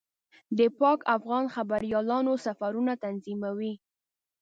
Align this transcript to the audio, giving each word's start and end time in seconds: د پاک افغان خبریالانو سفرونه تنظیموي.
د 0.57 0.59
پاک 0.79 0.99
افغان 1.15 1.45
خبریالانو 1.55 2.33
سفرونه 2.45 2.93
تنظیموي. 3.03 3.73